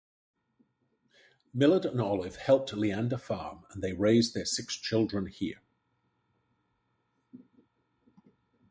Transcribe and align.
Millard 1.53 1.85
and 1.85 2.01
Olive 2.01 2.37
helped 2.37 2.73
Leander 2.73 3.19
farm 3.19 3.67
and 3.69 3.83
they 3.83 3.93
raised 3.93 4.33
their 4.33 4.45
six 4.45 4.75
children 4.75 5.27
here. 5.27 5.61